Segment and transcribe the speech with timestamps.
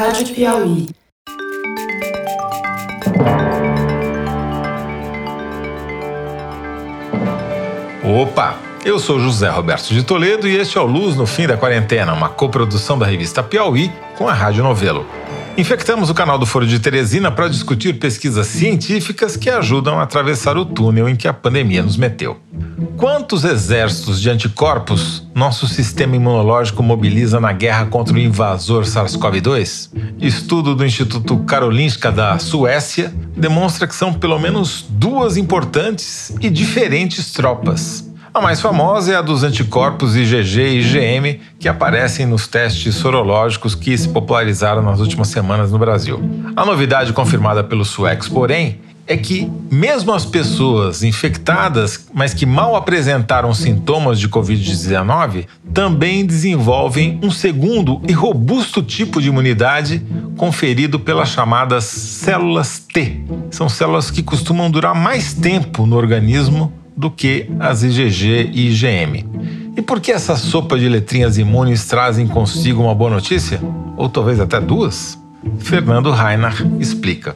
[0.00, 0.86] Rádio Piauí.
[8.02, 8.58] Opa!
[8.82, 12.14] Eu sou José Roberto de Toledo e este é o Luz no Fim da Quarentena,
[12.14, 15.04] uma coprodução da revista Piauí com a Rádio Novelo.
[15.56, 20.56] Infectamos o canal do Foro de Teresina para discutir pesquisas científicas que ajudam a atravessar
[20.56, 22.38] o túnel em que a pandemia nos meteu.
[22.96, 29.90] Quantos exércitos de anticorpos nosso sistema imunológico mobiliza na guerra contra o invasor SARS-CoV-2?
[30.20, 37.32] Estudo do Instituto Karolinska da Suécia demonstra que são pelo menos duas importantes e diferentes
[37.32, 38.09] tropas.
[38.32, 43.74] A mais famosa é a dos anticorpos IgG e IgM, que aparecem nos testes sorológicos
[43.74, 46.22] que se popularizaram nas últimas semanas no Brasil.
[46.54, 52.76] A novidade confirmada pelos suecos, porém, é que, mesmo as pessoas infectadas, mas que mal
[52.76, 60.06] apresentaram sintomas de Covid-19, também desenvolvem um segundo e robusto tipo de imunidade
[60.36, 63.24] conferido pelas chamadas células T.
[63.50, 69.24] São células que costumam durar mais tempo no organismo do que as IgG e IgM.
[69.74, 73.58] E por que essa sopa de letrinhas imunes trazem consigo uma boa notícia?
[73.96, 75.18] Ou talvez até duas?
[75.60, 77.34] Fernando Reinach explica.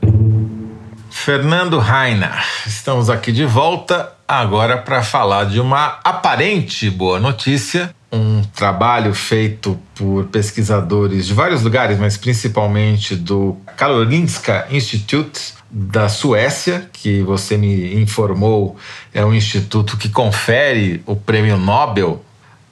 [1.09, 8.42] Fernando Reinach, estamos aqui de volta agora para falar de uma aparente boa notícia, um
[8.55, 17.20] trabalho feito por pesquisadores de vários lugares, mas principalmente do Karolinska Institute da Suécia, que
[17.22, 18.77] você me informou
[19.12, 22.25] é um instituto que confere o prêmio Nobel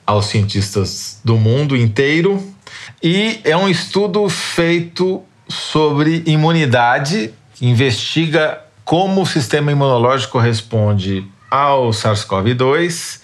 [0.07, 2.41] aos cientistas do mundo inteiro.
[3.03, 11.89] E é um estudo feito sobre imunidade, que investiga como o sistema imunológico responde ao
[11.89, 13.19] SARS-CoV-2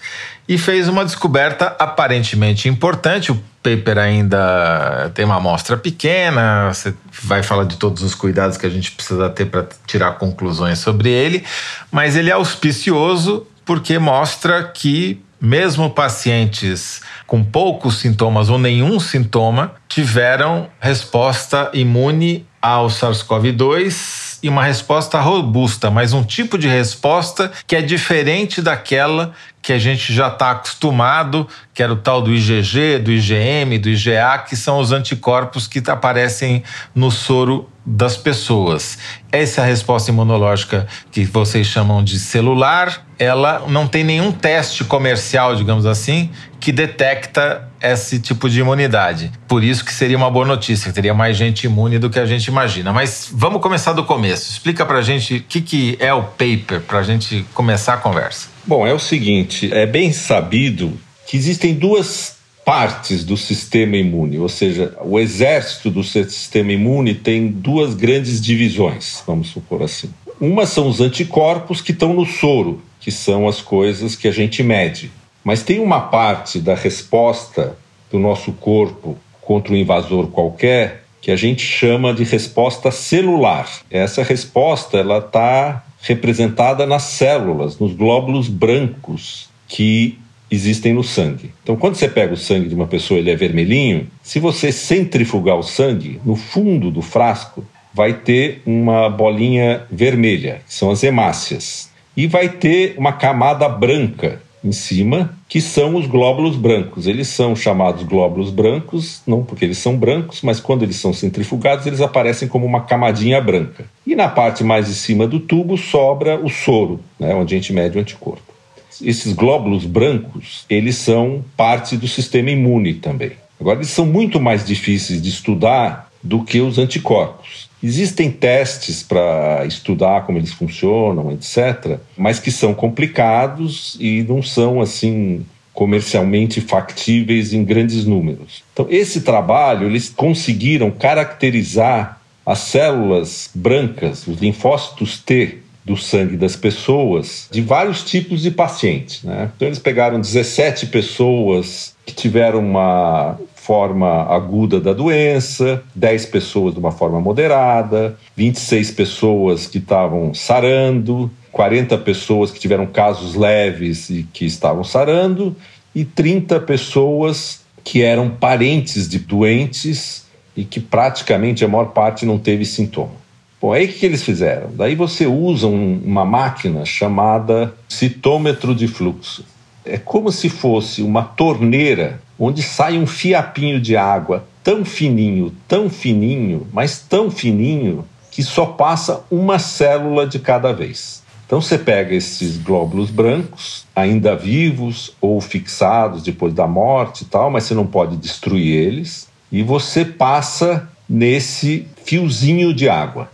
[0.46, 3.32] e fez uma descoberta aparentemente importante.
[3.32, 6.94] O paper ainda tem uma amostra pequena, você
[7.24, 11.10] vai falar de todos os cuidados que a gente precisa ter para tirar conclusões sobre
[11.10, 11.44] ele,
[11.92, 19.74] mas ele é auspicioso porque mostra que mesmo pacientes com poucos sintomas ou nenhum sintoma
[19.88, 27.76] tiveram resposta imune ao SARS-CoV-2 e uma resposta robusta, mas um tipo de resposta que
[27.76, 33.00] é diferente daquela que a gente já está acostumado, que era o tal do IgG,
[33.00, 36.64] do IgM, do IgA, que são os anticorpos que aparecem
[36.96, 39.00] no soro das pessoas.
[39.32, 45.88] Essa resposta imunológica que vocês chamam de celular, ela não tem nenhum teste comercial, digamos
[45.88, 46.30] assim,
[46.60, 49.32] que detecta esse tipo de imunidade.
[49.48, 52.26] Por isso que seria uma boa notícia, que teria mais gente imune do que a
[52.28, 52.94] gente imagina.
[52.94, 54.52] Mas vamos começar do começo.
[54.52, 58.50] Explica pra gente o que, que é o paper, pra gente começar a conversa.
[58.68, 60.94] Bom, é o seguinte, é bem sabido
[61.26, 62.39] que existem duas
[62.70, 69.24] partes do sistema imune, ou seja, o exército do sistema imune tem duas grandes divisões,
[69.26, 70.12] vamos supor assim.
[70.40, 74.62] Uma são os anticorpos que estão no soro, que são as coisas que a gente
[74.62, 75.10] mede.
[75.44, 77.76] Mas tem uma parte da resposta
[78.12, 83.68] do nosso corpo contra um invasor qualquer que a gente chama de resposta celular.
[83.90, 90.20] Essa resposta ela está representada nas células, nos glóbulos brancos que
[90.52, 91.52] existem no sangue.
[91.64, 94.08] Então, quando você pega o sangue de uma pessoa, ele é vermelhinho.
[94.24, 100.74] Se você centrifugar o sangue, no fundo do frasco vai ter uma bolinha vermelha, que
[100.74, 106.56] são as hemácias, e vai ter uma camada branca em cima, que são os glóbulos
[106.56, 107.08] brancos.
[107.08, 111.86] Eles são chamados glóbulos brancos, não porque eles são brancos, mas quando eles são centrifugados,
[111.86, 113.86] eles aparecem como uma camadinha branca.
[114.06, 117.74] E na parte mais de cima do tubo sobra o soro, né, onde a gente
[117.74, 118.59] mede o anticorpo.
[119.02, 123.32] Esses glóbulos brancos, eles são parte do sistema imune também.
[123.60, 127.70] Agora, eles são muito mais difíceis de estudar do que os anticorpos.
[127.82, 134.82] Existem testes para estudar como eles funcionam, etc., mas que são complicados e não são
[134.82, 138.64] assim comercialmente factíveis em grandes números.
[138.74, 145.60] Então, esse trabalho, eles conseguiram caracterizar as células brancas, os linfócitos T
[145.90, 149.24] do sangue das pessoas, de vários tipos de pacientes.
[149.24, 149.50] Né?
[149.56, 156.80] Então, eles pegaram 17 pessoas que tiveram uma forma aguda da doença, 10 pessoas de
[156.80, 164.28] uma forma moderada, 26 pessoas que estavam sarando, 40 pessoas que tiveram casos leves e
[164.32, 165.56] que estavam sarando,
[165.96, 172.38] e 30 pessoas que eram parentes de doentes e que praticamente a maior parte não
[172.38, 173.19] teve sintoma.
[173.62, 174.70] Bom, aí o que eles fizeram?
[174.74, 179.44] Daí você usa um, uma máquina chamada citômetro de fluxo.
[179.84, 185.90] É como se fosse uma torneira onde sai um fiapinho de água tão fininho, tão
[185.90, 191.22] fininho, mas tão fininho que só passa uma célula de cada vez.
[191.46, 197.50] Então você pega esses glóbulos brancos, ainda vivos ou fixados depois da morte e tal,
[197.50, 203.30] mas você não pode destruir eles, e você passa nesse fiozinho de água.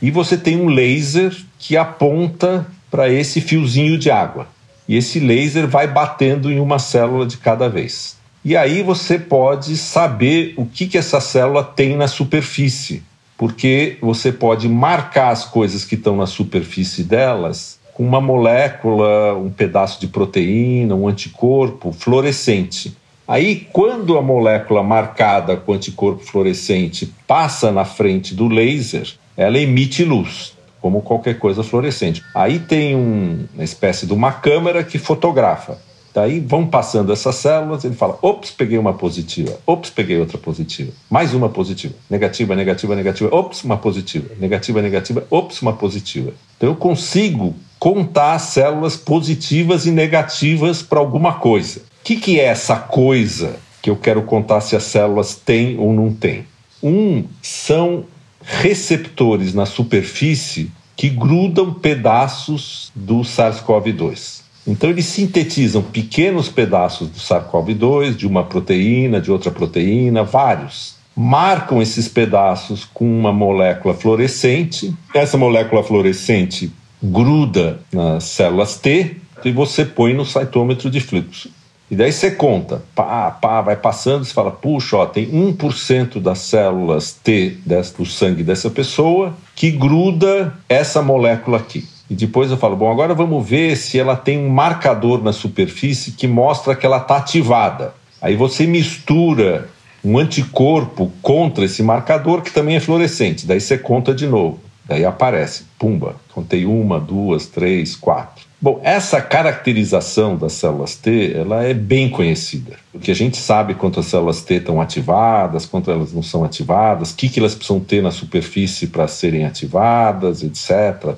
[0.00, 4.46] E você tem um laser que aponta para esse fiozinho de água.
[4.88, 8.16] E esse laser vai batendo em uma célula de cada vez.
[8.44, 13.02] E aí você pode saber o que, que essa célula tem na superfície,
[13.36, 19.50] porque você pode marcar as coisas que estão na superfície delas com uma molécula, um
[19.50, 22.96] pedaço de proteína, um anticorpo fluorescente.
[23.26, 30.04] Aí, quando a molécula marcada com anticorpo fluorescente passa na frente do laser, ela emite
[30.04, 32.22] luz, como qualquer coisa fluorescente.
[32.34, 35.78] Aí tem um, uma espécie de uma câmera que fotografa.
[36.14, 40.90] Daí vão passando essas células, ele fala: ops, peguei uma positiva, ops, peguei outra positiva,
[41.08, 46.32] mais uma positiva, negativa, negativa, negativa, ops, uma positiva, negativa, negativa, ops, uma positiva.
[46.56, 52.74] Então eu consigo contar células positivas e negativas para alguma coisa que, que é essa
[52.74, 56.46] coisa que eu quero contar se as células têm ou não têm?
[56.82, 58.06] Um são
[58.48, 64.40] receptores na superfície que grudam pedaços do SARS-CoV-2.
[64.66, 70.96] Então, eles sintetizam pequenos pedaços do SARS-CoV-2, de uma proteína, de outra proteína, vários.
[71.14, 74.94] Marcam esses pedaços com uma molécula fluorescente.
[75.14, 76.72] Essa molécula fluorescente
[77.02, 81.50] gruda nas células T e você põe no cytômetro de fluxo.
[81.90, 86.40] E daí você conta, pá, pá, vai passando, você fala, puxa, ó, tem 1% das
[86.40, 87.56] células T
[87.96, 91.88] do sangue dessa pessoa que gruda essa molécula aqui.
[92.10, 96.12] E depois eu falo, bom, agora vamos ver se ela tem um marcador na superfície
[96.12, 97.94] que mostra que ela está ativada.
[98.20, 99.68] Aí você mistura
[100.04, 103.46] um anticorpo contra esse marcador que também é fluorescente.
[103.46, 104.60] Daí você conta de novo.
[104.86, 108.47] Daí aparece, pumba, contei uma, duas, três, quatro.
[108.60, 114.06] Bom, essa caracterização das células T, ela é bem conhecida, porque a gente sabe quantas
[114.06, 118.02] células T estão ativadas, quantas elas não são ativadas, o que, que elas precisam ter
[118.02, 121.14] na superfície para serem ativadas, etc.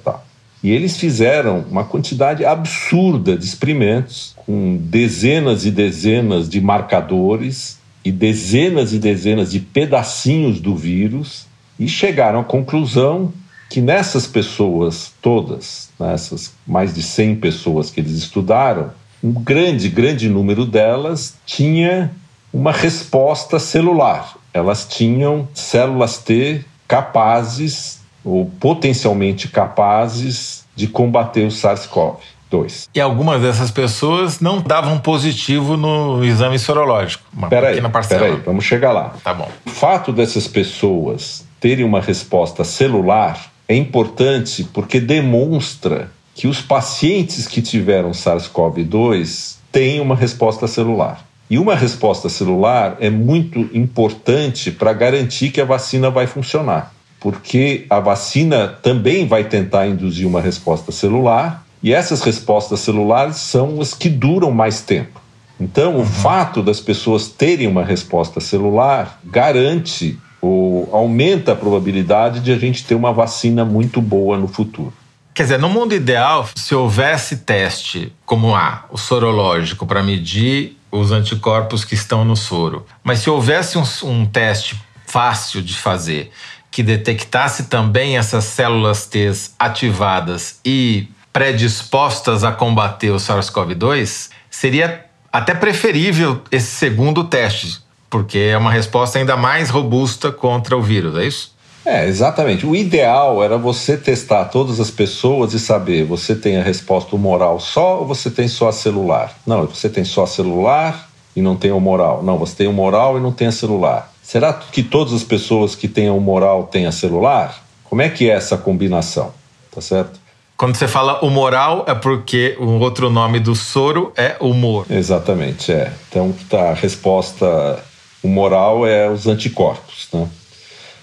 [0.62, 8.12] E eles fizeram uma quantidade absurda de experimentos com dezenas e dezenas de marcadores e
[8.12, 11.46] dezenas e dezenas de pedacinhos do vírus
[11.78, 13.32] e chegaram à conclusão
[13.70, 18.90] que nessas pessoas todas, nessas mais de 100 pessoas que eles estudaram,
[19.22, 22.10] um grande, grande número delas tinha
[22.52, 24.36] uma resposta celular.
[24.52, 32.88] Elas tinham células T capazes ou potencialmente capazes de combater o SARS-CoV-2.
[32.92, 37.22] E algumas dessas pessoas não davam positivo no exame sorológico.
[37.32, 38.20] Uma peraí, pequena parcela.
[38.20, 39.14] Peraí, vamos chegar lá.
[39.22, 39.48] Tá bom.
[39.64, 47.46] O fato dessas pessoas terem uma resposta celular é importante porque demonstra que os pacientes
[47.46, 51.24] que tiveram SARS-CoV-2 têm uma resposta celular.
[51.48, 57.86] E uma resposta celular é muito importante para garantir que a vacina vai funcionar, porque
[57.88, 63.94] a vacina também vai tentar induzir uma resposta celular, e essas respostas celulares são as
[63.94, 65.20] que duram mais tempo.
[65.60, 66.06] Então, o uhum.
[66.06, 72.84] fato das pessoas terem uma resposta celular garante ou aumenta a probabilidade de a gente
[72.84, 74.92] ter uma vacina muito boa no futuro.
[75.34, 81.12] Quer dizer, no mundo ideal, se houvesse teste como há, o sorológico, para medir os
[81.12, 86.30] anticorpos que estão no soro, mas se houvesse um, um teste fácil de fazer
[86.70, 95.54] que detectasse também essas células T ativadas e predispostas a combater o SARS-CoV-2, seria até
[95.54, 101.24] preferível esse segundo teste, porque é uma resposta ainda mais robusta contra o vírus, é
[101.24, 101.54] isso?
[101.86, 102.66] É, exatamente.
[102.66, 107.58] O ideal era você testar todas as pessoas e saber, você tem a resposta humoral
[107.58, 109.34] só ou você tem só a celular?
[109.46, 112.22] Não, você tem só a celular e não tem o humoral.
[112.22, 114.12] Não, você tem o humoral e não tem a celular.
[114.22, 117.62] Será que todas as pessoas que têm o humoral têm a celular?
[117.84, 119.32] Como é que é essa combinação?
[119.72, 120.20] Tá certo?
[120.56, 124.84] Quando você fala humoral, é porque o outro nome do soro é humor.
[124.90, 125.90] Exatamente, é.
[126.08, 127.82] Então, tá, a resposta
[128.22, 130.08] o moral é os anticorpos.
[130.12, 130.28] Né?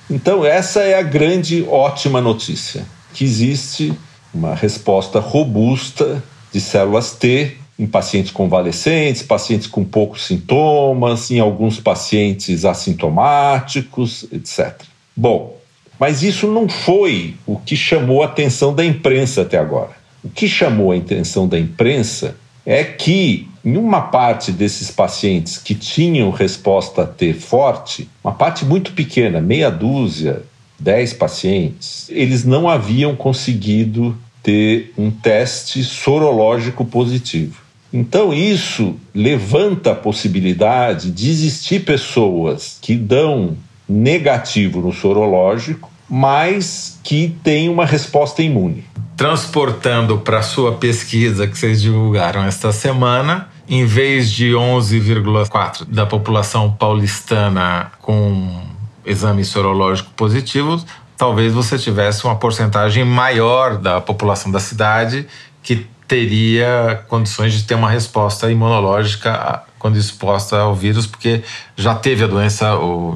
[0.10, 3.94] Então, essa é a grande, ótima notícia: que existe
[4.34, 11.80] uma resposta robusta de células T em pacientes convalescentes, pacientes com poucos sintomas, em alguns
[11.80, 14.82] pacientes assintomáticos, etc.
[15.16, 15.58] Bom,
[16.00, 19.92] mas isso não foi o que chamou a atenção da imprensa até agora.
[20.24, 22.36] O que chamou a atenção da imprensa
[22.68, 28.92] é que em uma parte desses pacientes que tinham resposta T forte, uma parte muito
[28.92, 30.44] pequena, meia dúzia,
[30.78, 37.62] 10 pacientes, eles não haviam conseguido ter um teste sorológico positivo.
[37.92, 43.56] Então, isso levanta a possibilidade de existir pessoas que dão
[43.88, 48.84] negativo no sorológico, mas que têm uma resposta imune.
[49.18, 56.72] Transportando para sua pesquisa que vocês divulgaram esta semana, em vez de 11,4% da população
[56.72, 58.62] paulistana com
[59.04, 60.80] exame sorológico positivo,
[61.18, 65.26] talvez você tivesse uma porcentagem maior da população da cidade
[65.64, 71.42] que teria condições de ter uma resposta imunológica quando exposta ao vírus, porque
[71.76, 73.16] já teve a doença ou,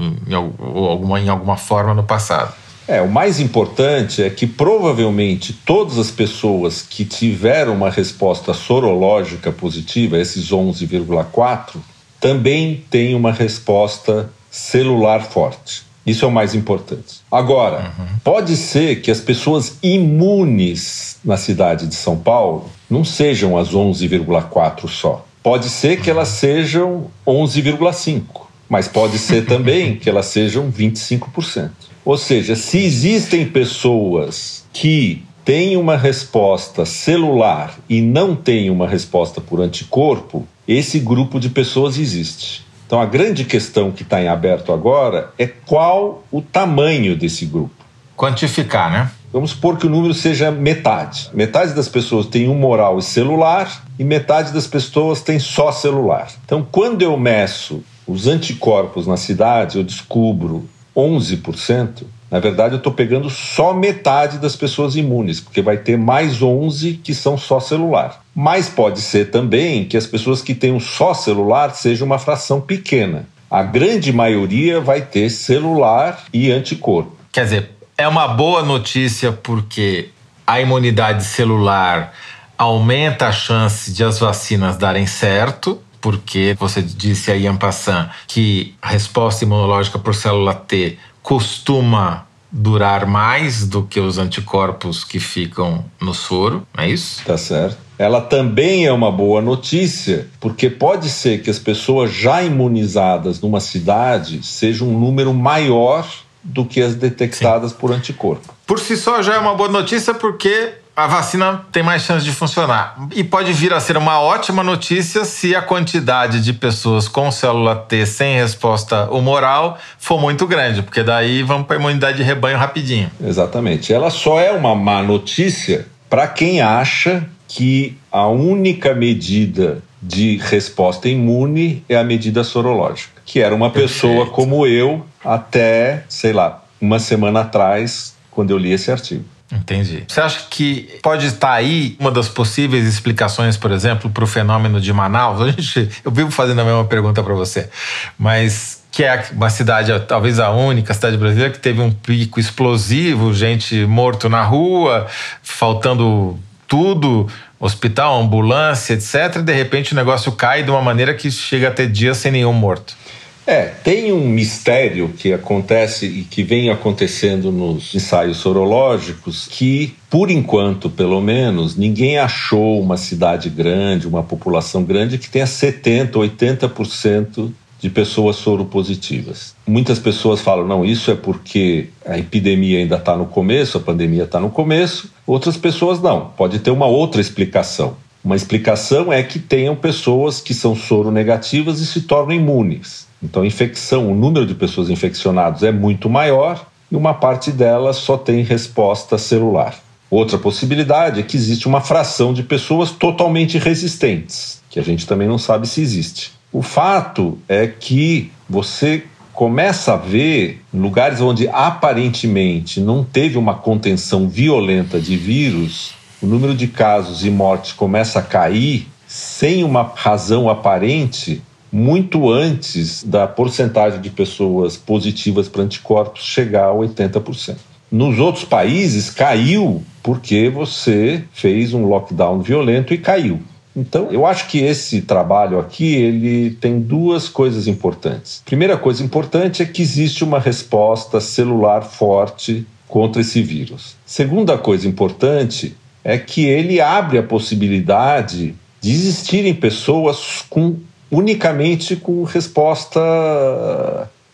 [0.58, 2.61] ou alguma, em alguma forma no passado.
[2.91, 9.50] É, o mais importante é que provavelmente todas as pessoas que tiveram uma resposta sorológica
[9.50, 11.77] positiva, esses 11,4,
[12.19, 15.83] também têm uma resposta celular forte.
[16.05, 17.21] Isso é o mais importante.
[17.31, 18.07] Agora, uhum.
[18.25, 24.89] pode ser que as pessoas imunes na cidade de São Paulo não sejam as 11,4
[24.89, 25.25] só.
[25.41, 28.21] Pode ser que elas sejam 11,5,
[28.67, 31.90] mas pode ser também que elas sejam 25%.
[32.03, 39.41] Ou seja, se existem pessoas que têm uma resposta celular e não têm uma resposta
[39.41, 42.65] por anticorpo, esse grupo de pessoas existe.
[42.86, 47.74] Então a grande questão que está em aberto agora é qual o tamanho desse grupo.
[48.17, 49.12] Quantificar, né?
[49.31, 51.29] Vamos supor que o número seja metade.
[51.34, 56.27] Metade das pessoas tem humoral e celular e metade das pessoas tem só celular.
[56.43, 62.03] Então, quando eu meço os anticorpos na cidade, eu descubro 11%.
[62.29, 66.93] Na verdade, eu estou pegando só metade das pessoas imunes, porque vai ter mais 11
[67.03, 68.24] que são só celular.
[68.33, 73.27] Mas pode ser também que as pessoas que um só celular seja uma fração pequena.
[73.50, 77.17] A grande maioria vai ter celular e anticorpo.
[77.33, 80.10] Quer dizer, é uma boa notícia porque
[80.48, 82.13] a imunidade celular
[82.57, 88.89] aumenta a chance de as vacinas darem certo, porque você disse aí, Ampassan, que a
[88.89, 96.13] resposta imunológica por célula T costuma durar mais do que os anticorpos que ficam no
[96.13, 97.24] soro, é isso?
[97.24, 97.77] Tá certo.
[97.98, 103.60] Ela também é uma boa notícia, porque pode ser que as pessoas já imunizadas numa
[103.60, 106.05] cidade sejam um número maior
[106.43, 107.77] do que as detectadas Sim.
[107.79, 108.53] por anticorpo.
[108.65, 112.31] Por si só já é uma boa notícia porque a vacina tem mais chance de
[112.31, 112.96] funcionar.
[113.15, 117.75] E pode vir a ser uma ótima notícia se a quantidade de pessoas com célula
[117.75, 122.58] T sem resposta humoral for muito grande, porque daí vamos para a imunidade de rebanho
[122.58, 123.10] rapidinho.
[123.20, 123.91] Exatamente.
[123.91, 131.10] Ela só é uma má notícia para quem acha que a única medida de resposta
[131.10, 133.93] imune é a medida sorológica, que era uma Perfeito.
[133.93, 139.25] pessoa como eu até, sei lá, uma semana atrás, quando eu li esse artigo.
[139.51, 140.03] Entendi.
[140.08, 144.79] Você acha que pode estar aí uma das possíveis explicações, por exemplo, para o fenômeno
[144.79, 145.41] de Manaus?
[145.41, 147.70] A gente, eu vivo fazendo a mesma pergunta para você,
[148.17, 153.34] mas que é uma cidade, talvez a única cidade brasileira que teve um pico explosivo,
[153.34, 155.08] gente morto na rua,
[155.41, 157.27] faltando tudo,
[157.60, 159.38] hospital, ambulância, etc.
[159.38, 162.31] E de repente o negócio cai de uma maneira que chega a ter dias sem
[162.31, 162.96] nenhum morto.
[163.45, 170.29] É, tem um mistério que acontece e que vem acontecendo nos ensaios sorológicos que, por
[170.29, 177.51] enquanto, pelo menos, ninguém achou uma cidade grande, uma população grande que tenha 70%, 80%
[177.79, 179.55] de pessoas soropositivas.
[179.65, 184.24] Muitas pessoas falam, não, isso é porque a epidemia ainda está no começo, a pandemia
[184.24, 185.12] está no começo.
[185.25, 187.98] Outras pessoas não, pode ter uma outra explicação.
[188.24, 193.10] Uma explicação é que tenham pessoas que são soronegativas e se tornam imunes.
[193.22, 198.18] Então, infecção, o número de pessoas infeccionadas é muito maior e uma parte delas só
[198.18, 199.75] tem resposta celular.
[200.10, 205.28] Outra possibilidade é que existe uma fração de pessoas totalmente resistentes, que a gente também
[205.28, 206.34] não sabe se existe.
[206.51, 214.28] O fato é que você começa a ver lugares onde aparentemente não teve uma contenção
[214.28, 220.50] violenta de vírus, o número de casos e mortes começa a cair sem uma razão
[220.50, 227.56] aparente muito antes da porcentagem de pessoas positivas para anticorpos chegar a 80%.
[227.92, 233.40] Nos outros países caiu porque você fez um lockdown violento e caiu.
[233.75, 238.42] Então, eu acho que esse trabalho aqui ele tem duas coisas importantes.
[238.46, 243.96] Primeira coisa importante é que existe uma resposta celular forte contra esse vírus.
[244.06, 250.75] Segunda coisa importante é que ele abre a possibilidade de existirem pessoas com
[251.12, 253.00] unicamente com resposta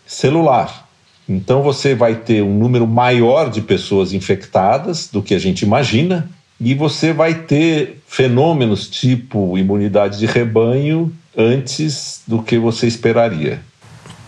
[0.06, 0.88] celular.
[1.28, 6.30] Então você vai ter um número maior de pessoas infectadas do que a gente imagina,
[6.60, 13.60] e você vai ter fenômenos tipo imunidade de rebanho antes do que você esperaria.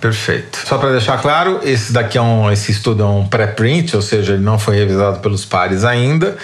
[0.01, 0.59] Perfeito.
[0.65, 4.33] Só para deixar claro, esse daqui é um, esse estudo é um pré-print, ou seja,
[4.33, 6.39] ele não foi revisado pelos pares ainda.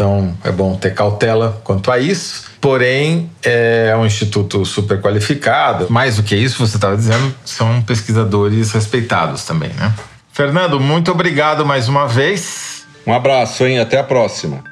[0.00, 2.44] Então é bom ter cautela quanto a isso.
[2.58, 5.88] Porém, é um instituto super qualificado.
[5.90, 9.92] Mais do que isso, você estava dizendo, são pesquisadores respeitados também, né?
[10.32, 12.86] Fernando, muito obrigado mais uma vez.
[13.06, 13.78] Um abraço, hein?
[13.78, 14.64] Até a próxima.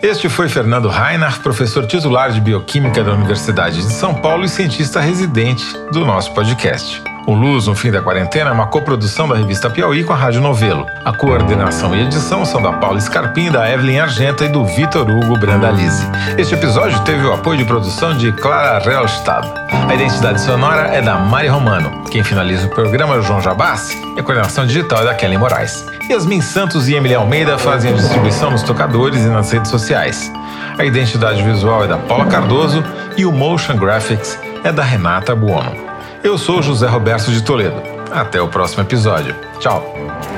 [0.00, 5.00] Este foi Fernando Reinhardt, professor titular de Bioquímica da Universidade de São Paulo e cientista
[5.00, 7.02] residente do nosso podcast.
[7.26, 10.40] O Luz no Fim da Quarentena é uma coprodução da revista Piauí com a Rádio
[10.40, 10.86] Novelo.
[11.04, 15.38] A coordenação e edição são da Paula Scarpim, da Evelyn Argenta e do Vitor Hugo
[15.38, 16.06] Brandalize.
[16.38, 19.46] Este episódio teve o apoio de produção de Clara Relstad.
[19.88, 22.04] A identidade sonora é da Mari Romano.
[22.10, 25.36] Quem finaliza o programa é o João Jabassi e a coordenação digital é da Kelly
[25.36, 25.86] Moraes.
[26.10, 30.32] Yasmin Santos e Emily Almeida fazem a distribuição nos tocadores e nas redes sociais.
[30.78, 32.82] A identidade visual é da Paula Cardoso
[33.16, 35.97] e o Motion Graphics é da Renata Buono.
[36.22, 37.80] Eu sou José Roberto de Toledo.
[38.10, 39.34] Até o próximo episódio.
[39.60, 40.37] Tchau!